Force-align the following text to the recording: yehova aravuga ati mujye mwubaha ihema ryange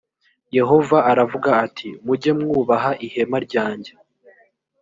yehova 0.57 0.97
aravuga 1.11 1.49
ati 1.65 1.89
mujye 2.05 2.31
mwubaha 2.39 2.91
ihema 3.05 3.37
ryange 3.45 3.91